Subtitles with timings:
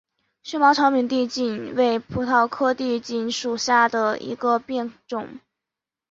[0.43, 5.39] 锈毛长柄地锦为葡萄科地锦属下的一个变种。